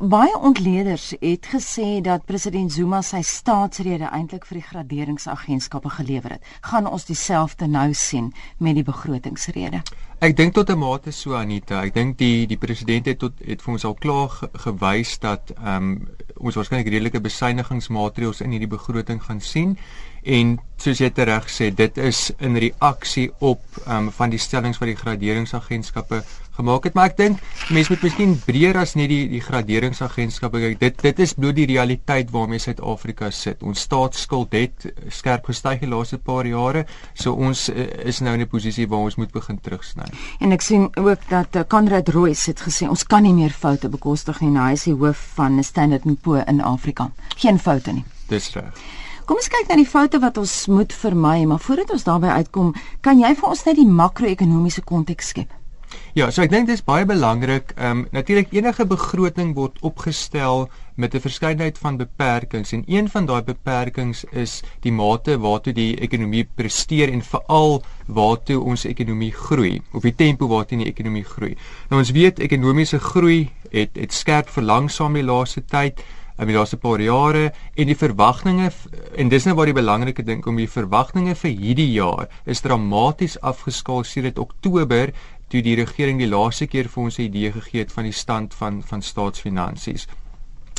Baie 0.00 0.38
ontleeders 0.38 1.10
het 1.20 1.46
gesê 1.46 2.00
dat 2.00 2.24
president 2.24 2.72
Zuma 2.72 3.02
sy 3.04 3.18
staatsrede 3.20 4.06
eintlik 4.08 4.46
vir 4.48 4.56
die 4.56 4.64
graderingsagentskappe 4.64 5.92
gelewer 5.92 6.38
het. 6.38 6.46
Gaan 6.64 6.88
ons 6.88 7.04
dieselfde 7.04 7.68
nou 7.68 7.92
sien 7.92 8.30
met 8.56 8.78
die 8.78 8.84
begrotingsrede? 8.86 9.82
Ek 10.24 10.36
dink 10.36 10.54
tot 10.54 10.70
'n 10.70 10.78
mate 10.78 11.12
so 11.12 11.34
Anita. 11.36 11.82
Ek 11.84 11.92
dink 11.94 12.16
die 12.18 12.46
die 12.46 12.56
president 12.56 13.06
het 13.06 13.18
tot 13.18 13.32
het 13.44 13.62
vir 13.62 13.72
ons 13.72 13.84
al 13.84 13.94
klaar 13.94 14.28
ge, 14.28 14.48
gewys 14.52 15.18
dat 15.18 15.52
ehm 15.56 15.76
um, 15.76 16.08
ons 16.36 16.54
waarskynlik 16.54 16.88
redelike 16.88 17.20
besuinigingsmaatreëls 17.20 18.40
in 18.40 18.50
hierdie 18.50 18.68
begroting 18.76 19.22
gaan 19.22 19.40
sien 19.40 19.76
en 20.22 20.58
soos 20.76 20.98
jy 20.98 21.10
reg 21.14 21.48
sê 21.48 21.74
dit 21.74 21.98
is 21.98 22.32
in 22.38 22.56
reaksie 22.56 23.30
op 23.38 23.60
ehm 23.86 23.96
um, 23.96 24.10
van 24.10 24.30
die 24.30 24.38
stellings 24.38 24.78
wat 24.78 24.88
die 24.88 24.96
graderingsagentskappe 24.96 26.24
gemaak 26.60 26.88
het, 26.88 26.96
maar 26.98 27.10
ek 27.10 27.16
dink 27.18 27.40
mense 27.74 27.92
moet 27.92 28.04
miskien 28.06 28.36
breër 28.46 28.80
as 28.82 28.94
net 28.98 29.10
die 29.12 29.24
die 29.30 29.42
graderingsagentskap 29.44 30.56
kyk. 30.56 30.78
Dit 30.80 31.02
dit 31.04 31.22
is 31.24 31.34
bloot 31.36 31.56
die 31.58 31.68
realiteit 31.70 32.30
waarmee 32.34 32.62
Suid-Afrika 32.62 33.30
sit. 33.34 33.64
Ons 33.66 33.84
staatsskuld 33.88 34.54
het 34.56 34.88
skerp 35.08 35.50
gestyg 35.50 35.82
die 35.84 35.90
laaste 35.90 36.20
paar 36.22 36.48
jare, 36.48 36.86
so 37.14 37.34
ons 37.34 37.68
uh, 37.72 37.86
is 38.06 38.20
nou 38.20 38.34
in 38.36 38.44
'n 38.44 38.50
posisie 38.50 38.88
waar 38.88 39.06
ons 39.08 39.16
moet 39.16 39.32
begin 39.32 39.58
terugsny. 39.60 40.06
En 40.40 40.52
ek 40.52 40.62
sien 40.62 40.88
ook 40.96 41.28
dat 41.28 41.56
uh, 41.56 41.64
Konrad 41.68 42.08
Royce 42.08 42.50
het 42.50 42.60
gesê 42.60 42.88
ons 42.88 43.04
kan 43.04 43.22
nie 43.22 43.34
meer 43.34 43.50
foute 43.50 43.88
bekostig 43.88 44.40
nie. 44.40 44.54
Hy 44.60 44.72
is 44.72 44.84
die 44.84 44.94
hoof 44.94 45.20
van 45.34 45.62
Standard 45.64 46.04
& 46.14 46.22
Poor 46.22 46.44
in 46.46 46.60
Afrika. 46.60 47.10
Geen 47.36 47.58
foute 47.58 47.92
nie. 47.92 48.04
Dis 48.28 48.52
reg. 48.54 48.74
Kom 49.30 49.38
ons 49.38 49.46
kyk 49.46 49.68
na 49.70 49.76
die 49.78 49.86
foute 49.86 50.18
wat 50.18 50.38
ons 50.42 50.52
moet 50.66 50.90
vermy, 50.90 51.44
maar 51.46 51.60
voordat 51.62 51.92
ons 51.94 52.02
daarby 52.02 52.32
uitkom, 52.40 52.72
kan 53.00 53.20
jy 53.22 53.30
vir 53.38 53.48
ons 53.52 53.64
net 53.68 53.78
die 53.78 53.86
makro-ekonomiese 53.86 54.82
konteks 54.82 55.30
skep? 55.30 55.59
Ja, 56.14 56.30
so 56.30 56.42
ek 56.42 56.50
dink 56.50 56.66
dit 56.66 56.74
is 56.74 56.84
baie 56.86 57.06
belangrik. 57.06 57.74
Ehm 57.76 58.02
um, 58.02 58.06
natuurlik 58.10 58.52
enige 58.52 58.86
begroting 58.86 59.54
word 59.54 59.78
opgestel 59.80 60.68
met 60.96 61.14
'n 61.14 61.20
verskeidenheid 61.20 61.78
van 61.78 61.96
beperkings 61.96 62.72
en 62.72 62.82
een 62.86 63.08
van 63.08 63.26
daai 63.26 63.42
beperkings 63.42 64.24
is 64.24 64.62
die 64.80 64.92
mate 64.92 65.38
waartoe 65.38 65.72
die 65.72 65.96
ekonomie 65.96 66.44
presteer 66.54 67.12
en 67.12 67.22
veral 67.22 67.82
waartoe 68.06 68.60
ons 68.60 68.84
ekonomie 68.84 69.32
groei 69.32 69.82
of 69.92 70.02
die 70.02 70.14
tempo 70.14 70.46
waartoe 70.46 70.78
die 70.78 70.92
ekonomie 70.92 71.24
groei. 71.24 71.56
Nou 71.88 72.00
ons 72.00 72.10
weet 72.10 72.38
ekonomiese 72.38 72.98
groei 72.98 73.50
het 73.70 73.96
het 73.96 74.12
skerp 74.12 74.48
verlangsaam 74.48 75.14
die 75.14 75.24
laaste 75.24 75.64
tyd 75.64 76.02
in 76.40 76.48
die 76.48 76.56
laaste 76.56 76.78
paar 76.80 77.00
jare 77.00 77.50
en 77.76 77.90
die 77.90 77.96
verwagtinge 77.96 78.70
en 79.20 79.28
dis 79.28 79.44
nou 79.44 79.54
waar 79.58 79.68
die 79.68 79.76
belangrike 79.76 80.24
ding 80.24 80.40
kom 80.44 80.56
die 80.56 80.70
verwagtinge 80.70 81.34
vir 81.34 81.50
hierdie 81.50 81.90
jaar 81.92 82.28
is 82.46 82.62
dramaties 82.64 83.36
afgeskaal 83.40 84.04
sedert 84.08 84.38
Oktober 84.38 85.12
toe 85.50 85.62
die 85.66 85.76
regering 85.78 86.20
die 86.22 86.30
laaste 86.30 86.66
keer 86.70 86.88
vir 86.88 87.02
ons 87.02 87.18
'n 87.18 87.28
idee 87.28 87.52
gegee 87.52 87.80
het 87.84 87.92
van 87.92 88.04
die 88.04 88.16
stand 88.16 88.54
van 88.54 88.82
van 88.82 89.02
staatsfinansies. 89.02 90.06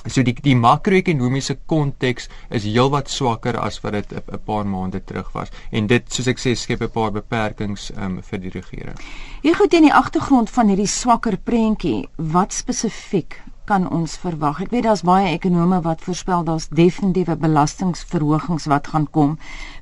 So 0.07 0.23
die 0.23 0.33
die 0.33 0.55
makro-ekonomiese 0.55 1.59
konteks 1.65 2.27
is 2.49 2.63
heelwat 2.63 3.09
swakker 3.09 3.57
as 3.59 3.81
wat 3.83 3.93
dit 3.93 4.13
'n 4.13 4.39
paar 4.45 4.65
maande 4.65 5.03
terug 5.03 5.31
was 5.33 5.49
en 5.71 5.87
dit 5.87 6.13
soos 6.13 6.27
ek 6.27 6.39
sê 6.39 6.55
skep 6.55 6.81
'n 6.81 6.89
paar 6.89 7.11
beperkings 7.11 7.91
um, 7.97 8.21
vir 8.21 8.39
die 8.39 8.49
regering. 8.49 8.97
Hier 9.41 9.55
goed 9.55 9.73
in 9.73 9.83
die 9.83 9.93
agtergrond 9.93 10.49
van 10.49 10.67
hierdie 10.67 10.87
swakker 10.87 11.37
prentjie, 11.37 12.09
wat 12.17 12.53
spesifiek 12.53 13.41
kan 13.65 13.89
ons 13.89 14.17
verwag? 14.17 14.61
Ek 14.61 14.71
weet 14.73 14.83
daar's 14.87 15.03
baie 15.07 15.33
ekonome 15.35 15.81
wat 15.85 16.01
voorspel 16.01 16.43
daar's 16.43 16.67
definitiewe 16.69 17.35
belastingverhogings 17.35 18.65
wat 18.71 18.87
gaan 18.93 19.09
kom. 19.09 19.37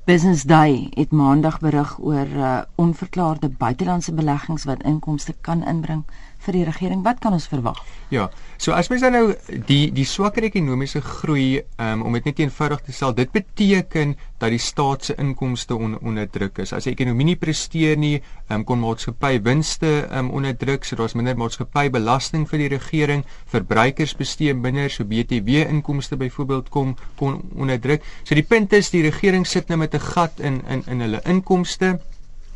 Business 0.06 0.44
Day 0.44 0.90
het 0.96 1.12
maandag 1.12 1.60
berig 1.60 1.98
oor 2.00 2.28
uh, 2.36 2.58
onverklaarde 2.76 3.50
buitelandse 3.50 4.14
beleggings 4.14 4.66
wat 4.70 4.84
inkomste 4.84 5.36
kan 5.42 5.64
inbring 5.64 6.06
vir 6.46 6.56
die 6.60 6.66
regering. 6.68 7.04
Wat 7.04 7.20
kan 7.24 7.36
ons 7.36 7.48
verwag? 7.52 7.80
Ja. 8.14 8.30
So 8.60 8.74
as 8.76 8.90
mens 8.92 9.04
dan 9.06 9.16
nou 9.16 9.26
die 9.68 9.92
die 9.96 10.06
swakker 10.08 10.44
ekonomiese 10.48 11.02
groei 11.04 11.62
um, 11.80 12.04
om 12.08 12.16
dit 12.18 12.26
net 12.28 12.42
eenvoudig 12.44 12.82
te 12.88 12.96
stel, 12.96 13.14
dit 13.16 13.32
beteken 13.32 14.16
dat 14.40 14.54
die 14.54 14.62
staat 14.62 15.10
se 15.10 15.16
inkomste 15.20 15.76
on, 15.76 15.98
onder 16.00 16.28
druk 16.32 16.62
is. 16.64 16.74
As 16.76 16.88
die 16.88 16.94
ekonomie 16.96 17.30
nie 17.32 17.38
presteer 17.40 18.00
nie, 18.00 18.18
um, 18.50 18.64
kon 18.68 18.82
maatskappy 18.84 19.40
winste 19.46 19.94
um, 20.16 20.32
onder 20.36 20.56
druk, 20.58 20.88
so 20.88 21.00
daar's 21.00 21.16
minder 21.20 21.38
maatskappy 21.40 21.88
belasting 21.94 22.48
vir 22.50 22.64
die 22.64 22.72
regering, 22.76 23.26
verbruikers 23.52 24.16
bestee 24.20 24.56
minder, 24.56 24.92
so 24.92 25.08
BTW 25.08 25.66
inkomste 25.68 26.20
byvoorbeeld 26.20 26.72
kom 26.74 26.96
kon 27.20 27.42
onder 27.56 27.80
druk. 27.80 28.06
So 28.24 28.36
die 28.36 28.48
punt 28.48 28.74
is 28.76 28.92
die 28.96 29.04
regering 29.08 29.48
sit 29.48 29.70
nou 29.70 29.80
met 29.80 29.96
'n 29.96 30.08
gat 30.14 30.40
in 30.40 30.64
in 30.68 30.84
in 30.88 31.02
hulle 31.02 31.22
inkomste 31.26 32.00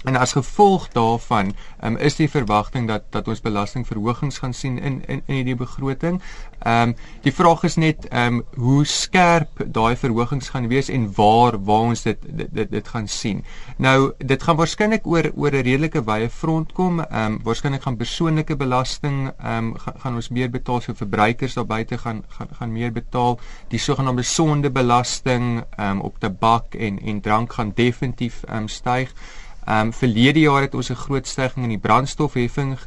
En 0.03 0.15
as 0.15 0.31
gevolg 0.31 0.87
daarvan 0.91 1.53
um, 1.83 1.97
is 1.97 2.15
die 2.15 2.29
verwagting 2.29 2.87
dat 2.87 3.03
dat 3.09 3.27
ons 3.27 3.41
belastingverhogings 3.41 4.37
gaan 4.37 4.53
sien 4.53 4.79
in 4.79 5.01
in 5.07 5.21
in 5.25 5.35
hierdie 5.35 5.55
begroting. 5.55 6.21
Ehm 6.59 6.89
um, 6.89 6.95
die 7.21 7.33
vraag 7.33 7.63
is 7.63 7.75
net 7.75 8.07
ehm 8.07 8.33
um, 8.33 8.43
hoe 8.55 8.85
skerp 8.85 9.63
daai 9.65 9.95
verhogings 9.95 10.49
gaan 10.49 10.67
wees 10.67 10.89
en 10.89 11.07
waar 11.15 11.57
waar 11.63 11.87
ons 11.91 12.01
dit 12.01 12.17
dit 12.21 12.47
dit, 12.51 12.71
dit 12.71 12.87
gaan 12.87 13.07
sien. 13.07 13.43
Nou 13.77 14.11
dit 14.17 14.43
gaan 14.43 14.55
waarskynlik 14.55 15.07
oor 15.07 15.31
oor 15.35 15.51
'n 15.51 15.63
redelike 15.63 16.03
wye 16.03 16.29
front 16.29 16.71
kom. 16.73 16.99
Ehm 16.99 17.25
um, 17.25 17.39
waarskynlik 17.43 17.81
gaan 17.81 17.97
persoonlike 17.97 18.55
belasting 18.55 19.31
ehm 19.39 19.57
um, 19.57 19.77
gaan, 19.77 19.93
gaan 19.97 20.15
ons 20.15 20.29
meer 20.29 20.49
betaal 20.49 20.81
so 20.81 20.93
verbruikers 20.93 21.53
daar 21.53 21.65
buite 21.65 21.97
gaan 21.97 22.23
gaan 22.27 22.47
gaan 22.51 22.71
meer 22.71 22.91
betaal. 22.91 23.39
Die 23.67 23.79
sogenaamde 23.79 24.23
sondebelasting 24.23 25.63
ehm 25.77 25.91
um, 25.91 26.01
op 26.01 26.19
tabak 26.19 26.75
en 26.75 26.99
en 26.99 27.21
drank 27.21 27.53
gaan 27.53 27.71
definitief 27.75 28.43
ehm 28.43 28.57
um, 28.57 28.67
styg. 28.67 29.13
Ehm 29.65 29.87
um, 29.87 29.93
verlede 29.93 30.39
jaar 30.39 30.61
het 30.61 30.75
ons 30.75 30.89
'n 30.89 30.95
groot 30.95 31.27
stygings 31.27 31.63
in 31.63 31.69
die 31.69 31.85
brandstofheffing 31.87 32.77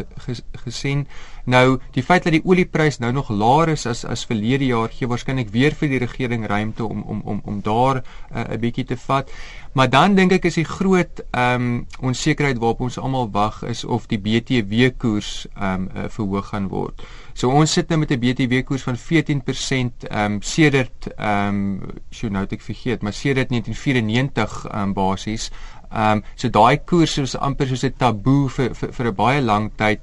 gesien. 0.64 1.06
Nou, 1.44 1.78
die 1.94 2.02
feit 2.02 2.24
dat 2.24 2.32
die 2.32 2.44
olieprys 2.44 2.98
nou 2.98 3.12
nog 3.12 3.28
laer 3.30 3.68
is 3.68 3.86
as 3.86 4.04
as 4.04 4.24
verlede 4.26 4.66
jaar 4.66 4.88
gee 4.90 5.06
waarskynlik 5.06 5.48
weer 5.54 5.74
vir 5.78 5.88
die 5.88 5.98
regering 5.98 6.46
ruimte 6.46 6.84
om 6.84 7.02
om 7.02 7.20
om 7.24 7.40
om 7.44 7.60
daar 7.62 7.96
eh, 7.96 8.40
'n 8.42 8.52
uh, 8.52 8.58
bietjie 8.58 8.84
te 8.84 8.96
vat. 8.96 9.30
Maar 9.72 9.90
dan 9.90 10.14
dink 10.14 10.32
ek 10.32 10.44
is 10.44 10.54
die 10.54 10.64
groot 10.64 11.22
ehm 11.30 11.54
um, 11.54 11.86
onsekerheid 12.00 12.58
waarop 12.58 12.80
ons 12.80 12.98
almal 12.98 13.30
wag 13.30 13.62
is 13.62 13.84
of 13.84 14.06
die 14.06 14.18
BTW 14.18 14.90
koers 14.98 15.46
ehm 15.54 15.72
um, 15.72 15.88
uh, 15.96 16.08
verhoog 16.08 16.46
gaan 16.46 16.68
word. 16.68 17.02
So 17.36 17.50
ons 17.52 17.72
sit 17.72 17.88
nou 17.88 17.98
met 17.98 18.10
'n 18.10 18.18
BTW 18.18 18.64
koers 18.64 18.82
van 18.82 18.96
14% 18.96 20.08
ehm 20.08 20.32
um, 20.32 20.42
sedert 20.42 21.06
ehm 21.16 21.48
um, 21.48 21.80
sjoe 22.10 22.30
nou 22.30 22.42
het 22.42 22.52
ek 22.52 22.62
vergeet, 22.62 23.02
maar 23.02 23.12
sedert 23.12 23.48
1994 23.48 24.66
ehm 24.66 24.82
um, 24.82 24.92
basies 24.92 25.50
Ehm 25.96 26.18
um, 26.18 26.24
so 26.34 26.48
daai 26.52 26.76
koers 26.84 27.16
is 27.22 27.36
amper 27.36 27.66
soos 27.70 27.84
'n 27.88 27.96
taboe 27.96 28.50
vir 28.56 28.74
vir, 28.74 28.92
vir 28.92 29.06
'n 29.06 29.14
baie 29.14 29.40
lang 29.40 29.70
tyd. 29.76 30.00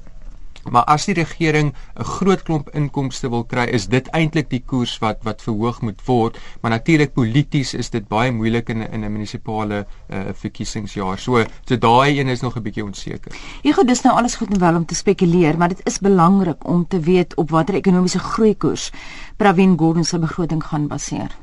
Maar 0.71 0.83
as 0.83 1.05
die 1.05 1.13
regering 1.13 1.73
'n 1.73 2.03
groot 2.03 2.43
klomp 2.43 2.69
inkomste 2.69 3.29
wil 3.29 3.43
kry, 3.43 3.65
is 3.67 3.87
dit 3.87 4.07
eintlik 4.07 4.49
die 4.49 4.63
koers 4.65 4.97
wat 4.99 5.19
wat 5.23 5.41
verhoog 5.41 5.81
moet 5.81 6.01
word. 6.05 6.39
Maar 6.61 6.71
natuurlik 6.71 7.13
polities 7.13 7.73
is 7.73 7.89
dit 7.89 8.07
baie 8.07 8.31
moeilik 8.31 8.69
in 8.69 8.81
in 8.81 9.03
'n 9.03 9.11
munisipale 9.11 9.85
uh, 10.09 10.17
verkiesingsjaar. 10.33 11.19
So 11.19 11.43
so 11.65 11.77
daai 11.77 12.19
een 12.19 12.27
is 12.27 12.41
nog 12.41 12.55
'n 12.55 12.63
bietjie 12.63 12.85
onseker. 12.85 13.31
Goed, 13.73 13.87
dis 13.87 14.01
nou 14.01 14.15
alles 14.15 14.35
goed 14.35 14.53
en 14.53 14.59
wel 14.59 14.75
om 14.75 14.85
te 14.85 14.95
spekuleer, 14.95 15.57
maar 15.57 15.69
dit 15.69 15.81
is 15.83 15.99
belangrik 15.99 16.67
om 16.67 16.87
te 16.87 16.99
weet 16.99 17.35
op 17.35 17.49
watter 17.49 17.75
ekonomiese 17.75 18.19
groeikoers 18.19 18.91
Pravin 19.37 19.77
Gordhan 19.77 20.03
se 20.03 20.19
begroting 20.19 20.63
gaan 20.63 20.87
baseer. 20.87 21.42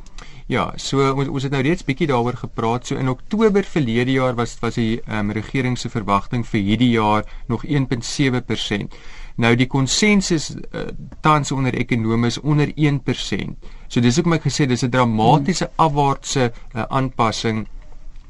Ja, 0.50 0.64
so 0.82 1.04
ons 1.14 1.28
ons 1.30 1.44
het 1.46 1.52
nou 1.54 1.60
reeds 1.62 1.84
bietjie 1.86 2.08
daaroor 2.10 2.34
gepraat. 2.40 2.88
So 2.88 2.98
in 2.98 3.08
Oktober 3.08 3.62
verlede 3.62 4.16
jaar 4.16 4.34
was 4.34 4.56
was 4.58 4.80
die 4.80 4.98
um, 5.06 5.30
regering 5.30 5.76
se 5.78 5.90
verwagting 5.92 6.42
vir 6.42 6.64
hierdie 6.66 6.90
jaar 6.96 7.28
nog 7.46 7.62
1.7%. 7.62 8.96
Nou 9.38 9.52
die 9.54 9.68
konsensus 9.70 10.48
uh, 10.50 10.88
tans 11.22 11.54
onder 11.54 11.76
ekonome 11.78 12.32
is 12.32 12.40
onder 12.42 12.72
1%. 12.74 13.68
So 13.86 14.02
dis 14.02 14.18
hoekom 14.18 14.34
ek 14.40 14.48
gesê 14.48 14.66
dis 14.66 14.82
'n 14.82 14.90
dramatiese 14.90 15.70
afwaartse 15.76 16.50
uh, 16.50 16.82
aanpassing 16.98 17.68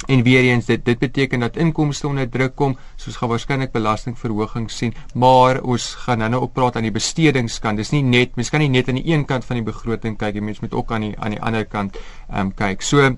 En 0.06 0.22
weer 0.22 0.42
eens 0.48 0.64
dit 0.64 0.84
dit 0.84 0.98
beteken 0.98 1.40
dat 1.40 1.56
inkomste 1.56 2.08
onder 2.08 2.28
druk 2.28 2.54
kom, 2.56 2.76
soos 2.96 3.16
gaan 3.16 3.28
waarskynlik 3.28 3.72
belastingverhogings 3.72 4.76
sien, 4.76 4.94
maar 5.14 5.60
ons 5.60 5.94
gaan 6.04 6.18
nou-nou 6.18 6.42
op 6.42 6.54
praat 6.54 6.76
aan 6.76 6.88
die 6.88 6.94
bestedingskant. 6.94 7.76
Dis 7.76 7.92
nie 7.92 8.02
net, 8.02 8.36
mens 8.36 8.50
kan 8.50 8.64
nie 8.64 8.70
net 8.72 8.88
aan 8.88 9.00
die 9.00 9.12
een 9.12 9.24
kant 9.28 9.44
van 9.44 9.60
die 9.60 9.66
begroting 9.66 10.16
kyk, 10.18 10.34
jy 10.34 10.44
mens 10.44 10.62
moet 10.64 10.74
ook 10.74 10.92
aan 10.92 11.10
die 11.10 11.12
aan 11.18 11.36
die 11.36 11.42
ander 11.42 11.66
kant 11.68 11.98
ehm 12.30 12.46
um, 12.46 12.54
kyk. 12.54 12.82
So 12.82 13.10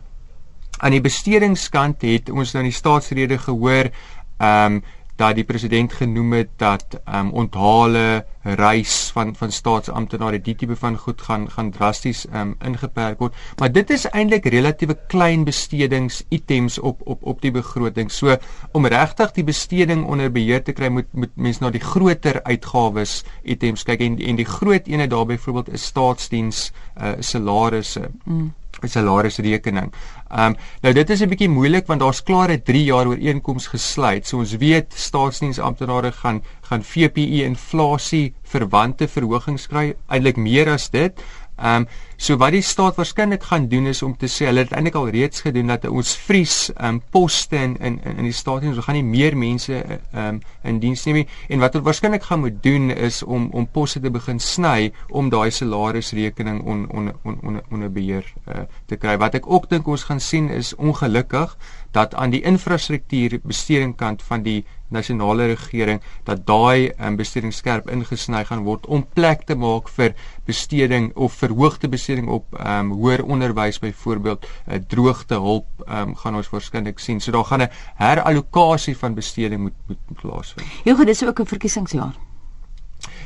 aan 0.83 0.97
die 0.97 1.05
bestedingskant 1.05 2.03
het 2.03 2.31
ons 2.31 2.53
nou 2.53 2.65
in 2.65 2.71
die 2.73 2.79
staatsrede 2.81 3.39
gehoor 3.39 3.93
ehm 3.93 4.81
um, 4.81 4.83
dat 5.23 5.39
die 5.39 5.47
president 5.47 5.93
genoem 5.95 6.33
het 6.41 6.53
dat 6.59 6.99
ehm 7.05 7.27
um, 7.27 7.33
onthale 7.45 8.25
reis 8.43 9.11
van 9.15 9.35
van 9.39 9.53
staatsamptenare 9.55 10.41
die 10.43 10.55
tipe 10.59 10.77
van 10.77 10.97
goed 10.99 11.21
gaan 11.23 11.45
gaan 11.51 11.71
drasties 11.71 12.25
ehm 12.27 12.41
um, 12.41 12.55
ingeperk 12.71 13.21
word. 13.23 13.37
Maar 13.59 13.73
dit 13.73 13.91
is 13.91 14.07
eintlik 14.11 14.49
relatiewe 14.55 14.97
klein 15.15 15.45
bestedings 15.45 16.23
items 16.29 16.79
op 16.79 17.01
op 17.05 17.23
op 17.23 17.43
die 17.43 17.55
begroting. 17.55 18.11
So 18.11 18.37
om 18.73 18.87
regtig 18.87 19.35
die 19.39 19.45
besteding 19.45 20.05
onder 20.07 20.33
beheer 20.33 20.63
te 20.63 20.73
kry 20.73 20.89
moet 20.89 21.13
moet 21.13 21.37
mens 21.37 21.61
na 21.63 21.71
die 21.71 21.85
groter 21.85 22.43
uitgawes 22.43 23.23
items 23.43 23.87
kyk 23.87 24.01
en 24.01 24.19
en 24.19 24.43
die 24.43 24.49
groot 24.49 24.91
ene 24.91 25.07
daar 25.07 25.27
byvoorbeeld 25.27 25.73
is 25.79 25.87
staatsdiens 25.93 26.73
uh, 26.99 27.15
salarisse. 27.21 28.11
Mm. 28.25 28.53
Salarisrekening. 28.88 29.93
Ehm 30.31 30.52
um, 30.52 30.56
nou 30.82 30.93
dit 30.93 31.11
is 31.11 31.23
'n 31.23 31.29
bietjie 31.29 31.49
moeilik 31.49 31.87
want 31.87 32.00
daar's 32.00 32.23
klaar 32.23 32.50
'n 32.50 32.62
3 32.62 32.84
jaar 32.84 33.06
ooreenkoms 33.06 33.67
gesluit. 33.67 34.26
So 34.26 34.38
ons 34.38 34.56
weet 34.56 34.93
staatsdiensamptenare 34.94 36.12
gaan 36.12 36.43
gaan 36.62 36.82
VPI 36.82 37.44
inflasie 37.44 38.34
verwante 38.43 39.08
verhogings 39.08 39.67
kry, 39.67 39.94
eintlik 40.08 40.37
meer 40.37 40.69
as 40.69 40.90
dit. 40.90 41.20
Ehm 41.57 41.83
um, 41.83 41.87
so 42.23 42.37
wat 42.39 42.55
die 42.55 42.63
staat 42.63 42.95
waarskynlik 42.97 43.43
gaan 43.43 43.65
doen 43.69 43.87
is 43.91 44.03
om 44.07 44.13
te 44.17 44.29
sê 44.31 44.47
hulle 44.47 44.63
het 44.63 44.73
eintlik 44.73 44.95
al 44.95 45.09
reeds 45.11 45.43
gedoen 45.43 45.73
dat 45.73 45.85
ons 45.89 46.15
vries 46.27 46.55
ehm 46.71 46.87
um, 46.89 47.01
poste 47.11 47.57
in 47.57 47.75
in 47.81 47.99
in 48.05 48.25
die 48.25 48.33
staat 48.33 48.63
en 48.63 48.71
ons 48.73 48.85
gaan 48.87 48.97
nie 48.97 49.05
meer 49.05 49.37
mense 49.37 49.75
ehm 49.75 50.29
um, 50.29 50.41
in 50.63 50.79
diens 50.81 51.05
neem 51.05 51.21
nie 51.21 51.27
en 51.49 51.61
wat 51.61 51.75
hulle 51.75 51.85
waarskynlik 51.85 52.23
gaan 52.23 52.41
moet 52.41 52.63
doen 52.63 52.91
is 52.91 53.23
om 53.23 53.51
om 53.53 53.67
poste 53.67 54.01
te 54.01 54.11
begin 54.11 54.41
sny 54.41 54.93
om 55.11 55.29
daai 55.31 55.51
salarisrekening 55.51 56.63
on 56.63 56.87
on 56.91 57.13
on 57.25 57.39
on 57.43 57.61
onder 57.71 57.91
beheer 57.91 58.25
uh, 58.47 58.65
te 58.87 58.97
kry. 58.97 59.19
Wat 59.19 59.35
ek 59.35 59.47
ook 59.47 59.69
dink 59.69 59.87
ons 59.87 60.05
gaan 60.09 60.21
sien 60.21 60.49
is 60.51 60.75
ongelukkig 60.75 61.57
dat 61.91 62.15
aan 62.15 62.31
die 62.31 62.43
infrastruktuur 62.43 63.41
bestedingkant 63.43 64.23
van 64.23 64.43
die 64.43 64.65
nasionale 64.93 65.47
regering 65.47 66.00
dat 66.25 66.47
daai 66.47 66.93
um, 66.99 67.17
besteding 67.17 67.53
skerp 67.55 67.91
ingesny 67.91 68.44
gaan 68.44 68.65
word 68.65 68.87
om 68.87 69.06
plek 69.15 69.47
te 69.49 69.55
maak 69.55 69.89
vir 69.97 70.15
besteding 70.47 71.11
of 71.15 71.37
verhoogde 71.43 71.89
besteding 71.89 72.29
op 72.29 72.59
um, 72.61 72.93
hoër 72.93 73.25
onderwys 73.25 73.79
byvoorbeeld 73.83 74.47
uh, 74.47 74.81
droogte 74.89 75.35
hulp 75.35 75.87
um, 75.89 76.17
gaan 76.17 76.37
ons 76.37 76.50
waarskynlik 76.50 76.99
sien. 76.99 77.21
So 77.21 77.33
daar 77.33 77.44
gaan 77.44 77.62
'n 77.62 77.71
herallokasie 77.94 78.97
van 78.97 79.15
besteding 79.15 79.61
moet 79.61 79.79
moet 79.87 80.21
plaasvind. 80.21 80.67
Ja, 80.85 80.94
dit 80.94 81.09
is 81.09 81.25
ook 81.25 81.41
'n 81.41 81.47
verkiesingsjaar. 81.47 82.15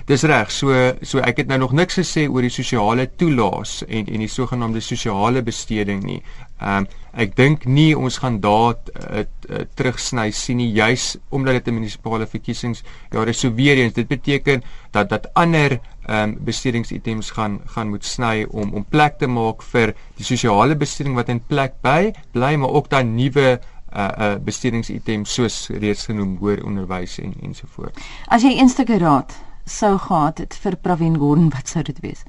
Dis 0.07 0.23
reg. 0.23 0.53
So 0.55 0.71
so 1.03 1.19
ek 1.19 1.41
het 1.43 1.49
nou 1.51 1.57
nog 1.59 1.73
niks 1.75 1.97
gesê 1.99 2.29
oor 2.31 2.45
die 2.47 2.53
sosiale 2.55 3.09
toelaas 3.19 3.81
en 3.89 4.07
en 4.07 4.23
die 4.23 4.31
sogenaamde 4.31 4.79
sosiale 4.85 5.43
besteding 5.43 6.05
nie. 6.07 6.21
Ehm 6.61 6.85
um, 6.85 6.87
ek 7.17 7.33
dink 7.35 7.65
nie 7.65 7.97
ons 7.97 8.19
gaan 8.21 8.37
daar 8.45 8.77
uh, 8.77 9.23
uh, 9.25 9.63
terugsny 9.75 10.29
sien 10.31 10.61
nie 10.61 10.69
juis 10.77 11.17
omdat 11.35 11.59
dit 11.59 11.69
'n 11.69 11.75
munisipale 11.75 12.27
verkiesings 12.27 12.83
ja, 13.11 13.25
dis 13.25 13.41
so 13.41 13.51
weer 13.55 13.79
eens 13.79 13.95
dit 13.95 14.09
beteken 14.09 14.63
dat 14.93 15.09
dat 15.09 15.27
ander 15.35 15.81
ehm 16.07 16.23
um, 16.23 16.37
bestedingsitems 16.45 17.31
gaan 17.31 17.61
gaan 17.67 17.89
moet 17.89 18.05
sny 18.05 18.47
om 18.51 18.75
om 18.75 18.85
plek 18.85 19.19
te 19.19 19.27
maak 19.27 19.63
vir 19.63 19.95
die 20.17 20.25
sosiale 20.25 20.77
besteding 20.77 21.17
wat 21.17 21.29
in 21.29 21.41
plek 21.41 21.75
by 21.83 22.13
bly 22.33 22.55
maar 22.55 22.71
ook 22.71 22.91
dan 22.91 23.15
nuwe 23.15 23.59
uh 23.97 24.09
uh 24.19 24.35
bestedingsitems 24.39 25.35
soos 25.35 25.69
reeds 25.69 26.05
genoem 26.05 26.37
hoër 26.39 26.65
onderwys 26.65 27.19
en 27.19 27.35
ensovoorts. 27.43 27.99
As 28.29 28.43
jy 28.43 28.59
een 28.59 28.69
stukkie 28.69 28.99
raad 28.99 29.35
sou 29.67 29.97
gehad 29.99 30.39
het 30.39 30.55
vir 30.63 30.77
Pravin 30.77 31.19
Gordhan, 31.19 31.51
wat 31.51 31.69
sou 31.69 31.83
dit 31.85 31.99
wees? 32.01 32.23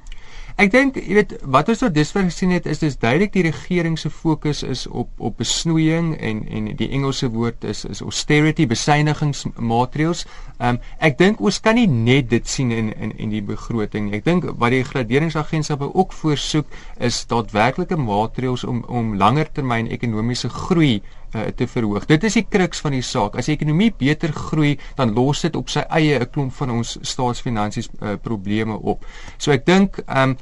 Ek 0.58 0.72
dink, 0.74 0.96
jy 0.98 1.14
weet, 1.14 1.34
wat 1.54 1.68
ons 1.70 1.84
tot 1.84 1.94
dusver 1.94 2.24
gesien 2.26 2.50
het, 2.56 2.66
is 2.66 2.80
dis 2.82 2.96
duidelik 2.98 3.30
die 3.36 3.44
regering 3.46 3.94
se 4.02 4.10
fokus 4.10 4.64
is 4.66 4.88
op 4.90 5.12
op 5.22 5.36
besnoeiing 5.38 6.16
en 6.18 6.40
en 6.50 6.72
die 6.80 6.88
Engelse 6.98 7.30
woord 7.30 7.68
is 7.70 7.84
is 7.86 8.02
austerity, 8.02 8.66
besuinigingsmaatreëls. 8.66 10.24
Ehm 10.58 10.80
um, 10.80 10.80
ek 10.98 11.20
dink 11.20 11.44
ons 11.46 11.60
kan 11.62 11.78
nie 11.78 11.86
net 11.86 12.32
dit 12.32 12.50
sien 12.50 12.74
in 12.74 12.90
in 12.98 13.14
in 13.22 13.36
die 13.36 13.44
begroting 13.46 14.08
nie. 14.08 14.18
Ek 14.18 14.26
dink 14.26 14.50
wat 14.58 14.74
die 14.74 14.82
graderingsagentskappe 14.88 15.92
ook 15.94 16.18
voorsoek 16.24 16.74
is 16.98 17.22
daadwerklike 17.30 18.02
maatreëls 18.08 18.66
om 18.66 18.82
om 18.90 19.14
langer 19.14 19.54
termyn 19.54 19.94
ekonomiese 19.94 20.50
groei 20.50 21.04
uh, 21.36 21.48
te 21.54 21.68
verhoog. 21.68 22.10
Dit 22.10 22.24
is 22.24 22.40
die 22.40 22.46
kruks 22.50 22.82
van 22.82 22.98
die 22.98 23.06
saak. 23.06 23.38
As 23.38 23.46
die 23.46 23.56
ekonomie 23.60 23.92
beter 23.94 24.34
groei, 24.34 24.74
dan 24.98 25.14
los 25.14 25.46
dit 25.46 25.56
op 25.56 25.70
sy 25.70 25.86
eie 25.90 26.18
'n 26.20 26.30
klomp 26.34 26.54
van 26.54 26.72
ons 26.82 26.98
staatsfinansies 27.02 27.90
uh, 28.02 28.18
probleme 28.18 28.74
op. 28.74 29.06
So 29.38 29.52
ek 29.52 29.66
dink 29.66 30.02
ehm 30.08 30.32
um, 30.32 30.38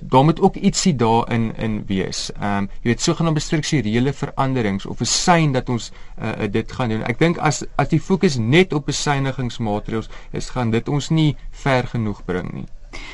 daar 0.00 0.24
moet 0.24 0.40
ook 0.40 0.56
ietsie 0.56 0.94
daarin 0.96 1.56
in 1.56 1.82
wees. 1.86 2.30
Ehm 2.32 2.56
um, 2.56 2.70
jy 2.82 2.90
weet 2.90 3.00
sogenaamde 3.00 3.40
strukturele 3.40 4.12
veranderings 4.12 4.86
of 4.86 5.00
'n 5.00 5.04
sein 5.04 5.52
dat 5.52 5.68
ons 5.68 5.92
uh, 6.22 6.32
dit 6.50 6.72
gaan 6.72 6.88
doen. 6.88 7.02
Ek 7.02 7.18
dink 7.18 7.38
as 7.38 7.64
as 7.76 7.88
die 7.88 8.00
fokus 8.00 8.36
net 8.36 8.72
op 8.72 8.86
besuinigingsmaatreëls 8.86 10.08
is, 10.32 10.50
gaan 10.50 10.70
dit 10.70 10.88
ons 10.88 11.08
nie 11.08 11.36
ver 11.50 11.86
genoeg 11.86 12.24
bring 12.24 12.52
nie. 12.52 12.66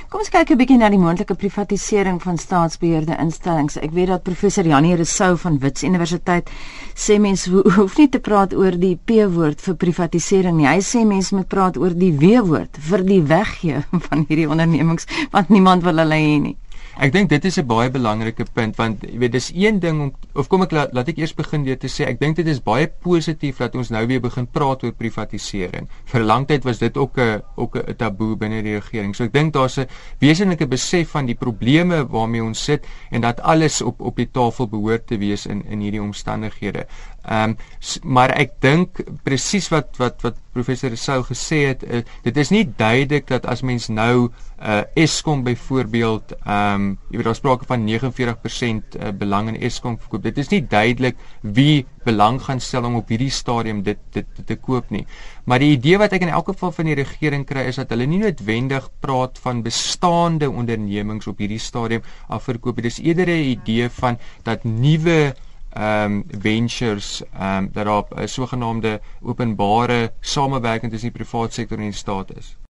Kom 0.08 0.20
ons 0.22 0.30
kyk 0.30 0.50
'n 0.50 0.58
bietjie 0.60 0.76
na 0.78 0.88
die 0.92 1.00
moontlike 1.02 1.34
privatisering 1.34 2.18
van 2.22 2.36
staatsbeheerde 2.38 3.16
instellings. 3.24 3.76
Ek 3.76 3.90
weet 3.96 4.12
dat 4.12 4.22
professor 4.22 4.66
Janie 4.66 4.94
Rousseau 4.94 5.36
van 5.44 5.58
Wits 5.58 5.82
Universiteit 5.82 6.50
sê 6.94 7.18
mense 7.18 7.50
ho 7.50 7.62
hoef 7.76 7.98
nie 7.98 8.08
te 8.08 8.20
praat 8.20 8.54
oor 8.54 8.78
die 8.78 8.94
P-woord 9.10 9.60
vir 9.60 9.74
privatisering 9.74 10.56
nie. 10.56 10.68
Hy 10.70 10.80
sê 10.80 11.04
mense 11.04 11.34
moet 11.34 11.48
praat 11.48 11.76
oor 11.76 11.96
die 12.04 12.12
W-woord 12.12 12.78
vir 12.90 13.02
die 13.02 13.22
weggee 13.34 13.82
van 14.08 14.26
hierdie 14.28 14.48
ondernemings 14.48 15.10
want 15.32 15.50
niemand 15.50 15.82
wil 15.82 15.98
hulle 16.04 16.20
hê 16.22 16.38
nie. 16.46 16.56
Ek 16.94 17.10
dink 17.10 17.26
dit 17.28 17.44
is 17.44 17.58
'n 17.58 17.66
baie 17.66 17.90
belangrike 17.90 18.44
punt 18.54 18.76
want 18.76 19.02
jy 19.02 19.18
weet 19.18 19.32
dis 19.32 19.50
een 19.54 19.80
ding 19.80 20.00
om 20.00 20.12
of 20.34 20.46
kom 20.48 20.62
ek 20.62 20.70
laat, 20.70 20.92
laat 20.94 21.08
ek 21.08 21.18
eers 21.18 21.34
begin 21.34 21.64
deur 21.64 21.76
te 21.76 21.88
sê 21.88 22.06
ek 22.06 22.20
dink 22.20 22.36
dit 22.36 22.46
is 22.46 22.60
baie 22.62 22.86
positief 22.86 23.58
dat 23.58 23.74
ons 23.74 23.90
nou 23.90 24.06
weer 24.06 24.20
begin 24.20 24.46
praat 24.46 24.84
oor 24.84 24.92
privatisering. 24.92 25.88
Vir 26.04 26.22
lang 26.22 26.46
tyd 26.46 26.64
was 26.64 26.78
dit 26.78 26.96
ook 26.96 27.18
'n 27.18 27.42
ook 27.56 27.76
'n 27.76 27.96
taboe 27.96 28.36
binne 28.36 28.62
die 28.62 28.78
regering. 28.78 29.14
So 29.14 29.24
ek 29.24 29.32
dink 29.32 29.52
daar's 29.52 29.78
'n 29.78 29.88
wesenlike 30.20 30.66
besef 30.66 31.10
van 31.10 31.26
die 31.26 31.34
probleme 31.34 32.06
waarmee 32.06 32.42
ons 32.42 32.64
sit 32.64 32.86
en 33.10 33.20
dat 33.20 33.40
alles 33.40 33.82
op 33.82 34.00
op 34.00 34.16
die 34.16 34.30
tafel 34.30 34.68
behoort 34.68 35.06
te 35.06 35.18
wees 35.18 35.46
in 35.46 35.64
in 35.66 35.80
hierdie 35.80 36.02
omstandighede. 36.02 36.86
Ehm 37.24 37.54
um, 37.54 37.56
maar 38.02 38.32
ek 38.36 38.58
dink 38.60 39.00
presies 39.24 39.70
wat 39.72 39.96
wat 39.96 40.20
wat 40.24 40.40
professor 40.52 40.92
Sou 40.96 41.22
gesê 41.24 41.60
het, 41.70 41.82
uh, 41.82 42.02
dit 42.22 42.36
is 42.36 42.50
nie 42.52 42.64
duidelik 42.68 43.26
dat 43.30 43.46
as 43.48 43.62
mens 43.64 43.88
nou 43.88 44.28
uh 44.60 44.82
Eskom 44.94 45.42
byvoorbeeld 45.44 46.34
ehm 46.36 46.74
um, 46.74 46.90
jy 47.08 47.16
weet 47.16 47.28
daar 47.30 47.38
sprake 47.38 47.68
van 47.68 47.86
49% 47.88 48.98
uh, 48.98 49.12
belang 49.16 49.48
in 49.48 49.56
Eskom 49.60 49.96
verkoop. 49.98 50.22
Dit 50.22 50.38
is 50.38 50.52
nie 50.52 50.60
duidelik 50.68 51.16
wie 51.40 51.86
belang 52.04 52.42
gaan 52.44 52.60
stel 52.60 52.84
om 52.84 53.00
op 53.00 53.08
hierdie 53.08 53.32
stadium 53.32 53.82
dit 53.82 53.98
dit, 54.12 54.28
dit 54.36 54.46
te 54.46 54.56
koop 54.60 54.92
nie. 54.92 55.06
Maar 55.48 55.64
die 55.64 55.72
idee 55.78 55.98
wat 55.98 56.12
ek 56.12 56.28
in 56.28 56.34
elk 56.34 56.52
geval 56.52 56.76
van 56.76 56.92
die 56.92 56.98
regering 57.00 57.48
kry 57.48 57.64
is 57.72 57.80
dat 57.80 57.92
hulle 57.96 58.06
nie 58.06 58.20
noodwendig 58.20 58.90
praat 59.00 59.40
van 59.40 59.64
bestaande 59.64 60.50
ondernemings 60.50 61.26
op 61.26 61.40
hierdie 61.40 61.60
stadium 61.60 62.04
afverkoop. 62.28 62.84
Dit 62.84 62.92
is 62.92 63.00
eerder 63.00 63.32
'n 63.32 63.56
idee 63.56 63.88
van 63.88 64.20
dat 64.44 64.64
nuwe 64.64 65.34
um, 65.78 66.24
ventures 66.40 67.22
ehm 67.32 67.56
um, 67.56 67.68
dat 67.72 67.84
daar 67.84 68.22
'n 68.22 68.28
sogenaamde 68.28 69.00
openbare 69.22 70.12
samewerking 70.20 70.92
tussen 70.92 71.12
die 71.12 71.22
private 71.22 71.52
sektor 71.52 71.78
en 71.78 71.84
die 71.84 71.92
staat 71.92 72.36
is. 72.36 72.56